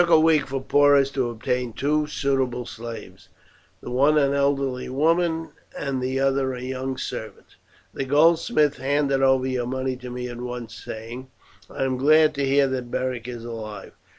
"It 0.01 0.05
took 0.05 0.09
a 0.09 0.19
week 0.19 0.47
for 0.47 0.59
Porus 0.59 1.11
to 1.11 1.29
obtain 1.29 1.73
two 1.73 2.07
suitable 2.07 2.65
slaves 2.65 3.29
the 3.81 3.91
one 3.91 4.17
an 4.17 4.33
elderly 4.33 4.89
woman 4.89 5.49
and 5.77 6.01
the 6.01 6.19
other 6.19 6.55
a 6.55 6.61
young 6.63 6.97
servant. 6.97 7.55
"The 7.93 8.05
goldsmith 8.05 8.77
handed 8.77 9.21
over 9.21 9.45
your 9.45 9.67
money 9.67 9.95
to 9.97 10.09
me 10.09 10.27
at 10.27 10.41
once, 10.41 10.73
saying, 10.73 11.27
'I 11.69 11.83
am 11.83 11.97
glad 11.97 12.33
to 12.33 12.45
hear 12.47 12.65
that 12.69 12.89
Beric 12.89 13.27
is 13.27 13.45
alive. 13.45 13.91